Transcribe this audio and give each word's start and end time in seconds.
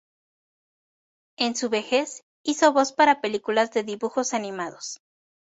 En 1.37 1.55
su 1.55 1.69
vejez 1.69 2.23
hizo 2.41 2.73
voz 2.73 2.91
para 2.91 3.21
películas 3.21 3.71
de 3.71 3.83
dibujos 3.83 4.33
animados. 4.33 4.99